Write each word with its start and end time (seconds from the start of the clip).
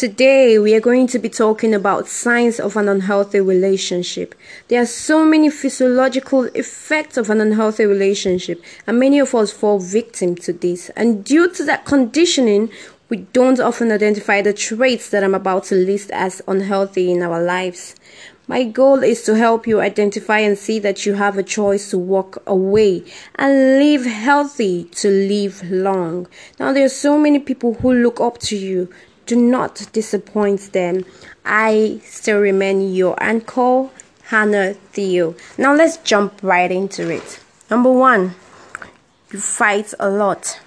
Today, 0.00 0.58
we 0.58 0.74
are 0.74 0.80
going 0.80 1.08
to 1.08 1.18
be 1.18 1.28
talking 1.28 1.74
about 1.74 2.08
signs 2.08 2.58
of 2.58 2.74
an 2.78 2.88
unhealthy 2.88 3.38
relationship. 3.38 4.34
There 4.68 4.80
are 4.80 4.86
so 4.86 5.26
many 5.26 5.50
physiological 5.50 6.44
effects 6.54 7.18
of 7.18 7.28
an 7.28 7.38
unhealthy 7.38 7.84
relationship, 7.84 8.64
and 8.86 8.98
many 8.98 9.18
of 9.18 9.34
us 9.34 9.52
fall 9.52 9.78
victim 9.78 10.36
to 10.36 10.54
this. 10.54 10.88
And 10.96 11.22
due 11.22 11.52
to 11.52 11.64
that 11.66 11.84
conditioning, 11.84 12.70
we 13.10 13.18
don't 13.34 13.60
often 13.60 13.92
identify 13.92 14.40
the 14.40 14.54
traits 14.54 15.10
that 15.10 15.22
I'm 15.22 15.34
about 15.34 15.64
to 15.64 15.74
list 15.74 16.10
as 16.12 16.40
unhealthy 16.48 17.12
in 17.12 17.20
our 17.22 17.42
lives. 17.42 17.94
My 18.48 18.64
goal 18.64 19.04
is 19.04 19.22
to 19.24 19.36
help 19.36 19.66
you 19.66 19.82
identify 19.82 20.38
and 20.38 20.56
see 20.56 20.78
that 20.78 21.04
you 21.04 21.14
have 21.14 21.36
a 21.36 21.42
choice 21.42 21.90
to 21.90 21.98
walk 21.98 22.42
away 22.46 23.04
and 23.34 23.78
live 23.78 24.06
healthy 24.06 24.84
to 24.84 25.10
live 25.10 25.62
long. 25.70 26.26
Now, 26.58 26.72
there 26.72 26.86
are 26.86 26.88
so 26.88 27.18
many 27.18 27.38
people 27.38 27.74
who 27.74 27.92
look 27.92 28.18
up 28.18 28.38
to 28.38 28.56
you 28.56 28.88
do 29.26 29.36
not 29.36 29.88
disappoint 29.92 30.72
them. 30.72 31.04
I 31.44 32.00
still 32.04 32.40
remain 32.40 32.92
your 32.94 33.20
uncle, 33.22 33.92
Hannah 34.24 34.74
Theo. 34.92 35.34
Now 35.58 35.74
let's 35.74 35.96
jump 35.98 36.40
right 36.42 36.70
into 36.70 37.10
it. 37.10 37.40
Number 37.70 37.92
one, 37.92 38.34
you 39.32 39.40
fight 39.40 39.94
a 39.98 40.10
lot. 40.10 40.60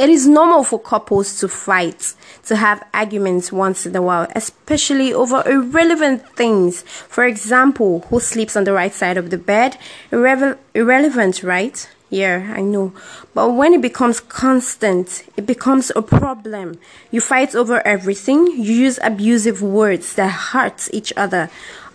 It 0.00 0.08
is 0.08 0.26
normal 0.26 0.64
for 0.64 0.80
couples 0.80 1.38
to 1.40 1.48
fight, 1.48 2.14
to 2.46 2.56
have 2.56 2.82
arguments 2.94 3.52
once 3.52 3.84
in 3.84 3.94
a 3.94 4.00
while, 4.00 4.26
especially 4.34 5.12
over 5.12 5.42
irrelevant 5.46 6.26
things. 6.36 6.80
For 6.82 7.24
example, 7.26 8.00
who 8.08 8.18
sleeps 8.18 8.56
on 8.56 8.64
the 8.64 8.72
right 8.72 8.94
side 8.94 9.18
of 9.18 9.28
the 9.28 9.36
bed? 9.36 9.76
Irre- 10.10 10.56
irrelevant, 10.72 11.42
right? 11.42 11.86
Yeah, 12.10 12.52
I 12.56 12.62
know. 12.62 12.92
But 13.34 13.50
when 13.50 13.72
it 13.72 13.80
becomes 13.80 14.18
constant, 14.18 15.22
it 15.36 15.46
becomes 15.46 15.92
a 15.94 16.02
problem. 16.02 16.78
You 17.12 17.20
fight 17.20 17.54
over 17.54 17.86
everything. 17.86 18.48
You 18.48 18.74
use 18.74 18.98
abusive 19.02 19.62
words 19.62 20.14
that 20.16 20.50
hurt 20.50 20.88
each 20.92 21.12
other, 21.16 21.48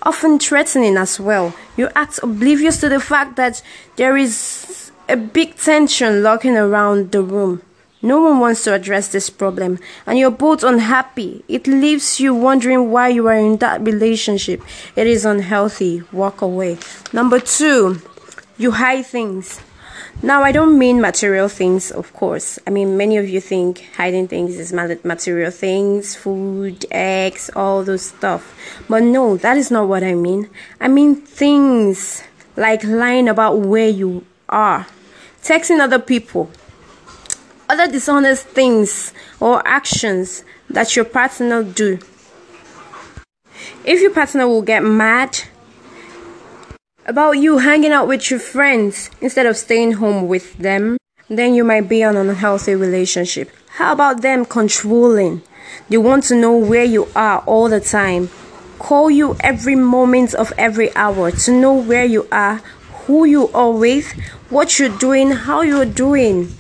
often 0.04 0.40
threatening 0.40 0.96
as 0.96 1.20
well. 1.20 1.54
You 1.76 1.90
act 1.98 2.22
oblivious 2.24 2.80
to 2.80 2.88
the 2.88 3.02
fact 3.02 3.36
that 3.36 3.62
there 3.98 4.16
is 4.16 4.92
a 5.10 5.18
big 5.18 5.58
tension 5.58 6.24
lurking 6.24 6.56
around 6.56 7.12
the 7.12 7.22
room. 7.22 7.62
No 8.02 8.22
one 8.22 8.40
wants 8.40 8.64
to 8.64 8.74
address 8.74 9.10
this 9.10 9.30
problem, 9.30 9.80
and 10.06 10.18
you're 10.18 10.32
both 10.32 10.64
unhappy. 10.64 11.44
It 11.48 11.68
leaves 11.68 12.20
you 12.20 12.34
wondering 12.34 12.92
why 12.92 13.10
you 13.10 13.28
are 13.28 13.36
in 13.36 13.58
that 13.58 13.82
relationship. 13.82 14.62
It 14.96 15.08
is 15.08 15.26
unhealthy. 15.26 16.04
Walk 16.12 16.42
away. 16.42 16.78
Number 17.12 17.40
two, 17.40 18.02
you 18.58 18.72
hide 18.72 19.08
things. 19.08 19.60
Now, 20.22 20.44
I 20.44 20.52
don't 20.52 20.80
mean 20.80 21.02
material 21.02 21.50
things, 21.50 21.92
of 21.92 22.14
course. 22.14 22.58
I 22.66 22.70
mean, 22.70 22.98
many 22.98 23.18
of 23.18 23.28
you 23.30 23.42
think 23.42 23.90
hiding 23.96 24.28
things 24.28 24.58
is 24.58 24.74
material 24.74 25.52
things, 25.52 26.16
food, 26.16 26.86
eggs, 26.90 27.50
all 27.56 27.84
those 27.84 28.04
stuff. 28.04 28.58
But 28.90 29.04
no, 29.04 29.38
that 29.38 29.58
is 29.58 29.70
not 29.70 29.88
what 29.88 30.04
I 30.04 30.16
mean. 30.16 30.50
I 30.80 30.88
mean 30.88 31.16
things 31.16 32.24
like 32.56 32.84
lying 32.84 33.28
about 33.28 33.60
where 33.60 33.90
you 33.90 34.26
are, 34.50 34.88
texting 35.44 35.80
other 35.80 36.00
people, 36.00 36.50
other 37.70 37.88
dishonest 37.88 38.48
things 38.48 39.14
or 39.40 39.62
actions 39.68 40.44
that 40.70 40.96
your 40.96 41.06
partner 41.06 41.64
do. 41.64 42.00
If 43.84 44.02
your 44.02 44.12
partner 44.12 44.48
will 44.48 44.62
get 44.62 44.84
mad, 44.84 45.40
about 47.06 47.34
you 47.34 47.60
hanging 47.60 47.92
out 47.92 48.08
with 48.08 48.32
your 48.32 48.40
friends 48.40 49.12
instead 49.22 49.46
of 49.46 49.56
staying 49.56 49.94
home 49.94 50.28
with 50.28 50.58
them, 50.58 50.98
then 51.30 51.54
you 51.54 51.64
might 51.64 51.88
be 51.88 52.04
on 52.04 52.18
an 52.18 52.30
unhealthy 52.30 52.74
relationship. 52.74 53.52
How 53.70 53.94
about 53.94 54.22
them 54.22 54.46
controlling? 54.46 55.42
They 55.90 55.98
want 55.98 56.24
to 56.26 56.36
know 56.36 56.56
where 56.58 56.84
you 56.84 57.08
are 57.16 57.40
all 57.46 57.70
the 57.70 57.80
time, 57.80 58.30
call 58.80 59.12
you 59.12 59.36
every 59.42 59.76
moment 59.76 60.34
of 60.34 60.52
every 60.58 60.96
hour 60.96 61.32
to 61.32 61.52
know 61.52 61.74
where 61.74 62.06
you 62.06 62.28
are, 62.32 62.62
who 63.06 63.26
you 63.26 63.50
are 63.50 63.72
with, 63.72 64.12
what 64.50 64.80
you're 64.80 64.98
doing, 64.98 65.32
how 65.32 65.62
you're 65.62 65.86
doing. 65.86 66.52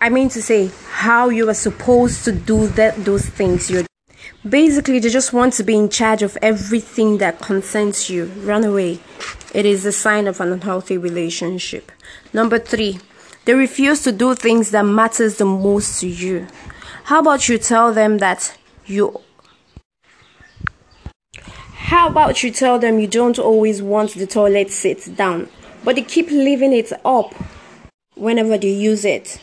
I 0.00 0.08
mean 0.08 0.28
to 0.30 0.42
say, 0.42 0.70
how 0.90 1.28
you 1.28 1.48
are 1.48 1.54
supposed 1.54 2.24
to 2.24 2.32
do 2.32 2.66
that, 2.68 3.04
those 3.04 3.24
things 3.26 3.70
you're 3.70 3.84
Basically, 4.48 4.98
they 4.98 5.08
just 5.08 5.32
want 5.32 5.52
to 5.54 5.62
be 5.62 5.76
in 5.76 5.88
charge 5.88 6.22
of 6.22 6.36
everything 6.42 7.18
that 7.18 7.40
concerns 7.40 8.10
you. 8.10 8.26
Run 8.44 8.64
away. 8.64 9.00
It 9.54 9.66
is 9.66 9.86
a 9.86 9.92
sign 9.92 10.26
of 10.26 10.40
an 10.40 10.52
unhealthy 10.52 10.98
relationship. 10.98 11.92
Number 12.32 12.58
three, 12.58 12.98
they 13.44 13.54
refuse 13.54 14.02
to 14.02 14.12
do 14.12 14.34
things 14.34 14.70
that 14.70 14.84
matters 14.84 15.36
the 15.36 15.44
most 15.44 16.00
to 16.00 16.08
you. 16.08 16.46
How 17.04 17.20
about 17.20 17.48
you 17.48 17.58
tell 17.58 17.92
them 17.92 18.18
that 18.18 18.56
you 18.86 19.20
how 21.92 22.08
about 22.08 22.42
you 22.42 22.50
tell 22.50 22.78
them 22.78 22.98
you 22.98 23.06
don't 23.06 23.38
always 23.38 23.82
want 23.82 24.14
the 24.14 24.26
toilet 24.26 24.70
seat 24.70 25.10
down, 25.14 25.50
but 25.84 25.96
they 25.96 26.02
keep 26.02 26.30
leaving 26.30 26.72
it 26.72 26.90
up 27.04 27.34
whenever 28.14 28.56
they 28.56 28.70
use 28.70 29.04
it? 29.04 29.38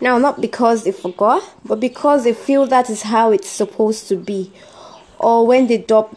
Now, 0.00 0.16
not 0.18 0.40
because 0.40 0.84
they 0.84 0.92
forgot, 0.92 1.42
but 1.64 1.80
because 1.80 2.24
they 2.24 2.32
feel 2.32 2.66
that 2.66 2.88
is 2.88 3.02
how 3.02 3.32
it's 3.32 3.48
supposed 3.48 4.08
to 4.08 4.16
be. 4.16 4.52
Or 5.18 5.46
when 5.46 5.66
they 5.66 5.78
dump, 5.78 6.16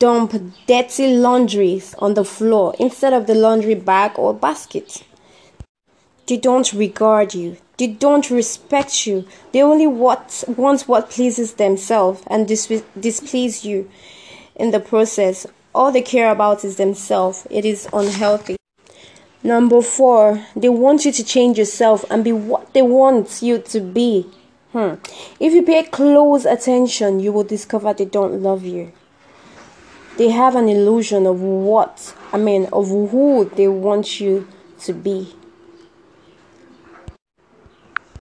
dump 0.00 0.34
dirty 0.66 1.16
laundries 1.16 1.94
on 1.98 2.14
the 2.14 2.24
floor 2.24 2.74
instead 2.80 3.12
of 3.12 3.26
the 3.26 3.34
laundry 3.34 3.74
bag 3.74 4.12
or 4.16 4.34
basket. 4.34 5.04
They 6.26 6.36
don't 6.36 6.72
regard 6.72 7.34
you. 7.34 7.56
They 7.78 7.86
don't 7.86 8.28
respect 8.30 9.06
you. 9.06 9.26
They 9.52 9.62
only 9.62 9.86
want, 9.86 10.42
want 10.48 10.82
what 10.82 11.10
pleases 11.10 11.54
themselves 11.54 12.22
and 12.26 12.48
dis- 12.48 12.82
displease 12.98 13.64
you 13.64 13.88
in 14.56 14.72
the 14.72 14.80
process. 14.80 15.46
All 15.72 15.92
they 15.92 16.02
care 16.02 16.32
about 16.32 16.64
is 16.64 16.76
themselves. 16.76 17.46
It 17.50 17.64
is 17.64 17.88
unhealthy. 17.92 18.56
Number 19.46 19.80
four, 19.80 20.44
they 20.56 20.68
want 20.68 21.04
you 21.04 21.12
to 21.12 21.22
change 21.22 21.56
yourself 21.56 22.04
and 22.10 22.24
be 22.24 22.32
what 22.32 22.74
they 22.74 22.82
want 22.82 23.42
you 23.42 23.58
to 23.60 23.80
be. 23.80 24.26
Hmm. 24.72 24.94
If 25.38 25.52
you 25.52 25.62
pay 25.62 25.84
close 25.84 26.44
attention, 26.44 27.20
you 27.20 27.30
will 27.30 27.44
discover 27.44 27.94
they 27.94 28.06
don't 28.06 28.42
love 28.42 28.64
you. 28.64 28.92
They 30.16 30.30
have 30.30 30.56
an 30.56 30.68
illusion 30.68 31.28
of 31.28 31.40
what, 31.40 32.12
I 32.32 32.38
mean, 32.38 32.66
of 32.72 32.88
who 32.88 33.48
they 33.54 33.68
want 33.68 34.20
you 34.20 34.48
to 34.80 34.92
be. 34.92 35.32